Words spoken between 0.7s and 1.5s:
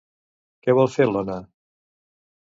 vol fer l'Ona?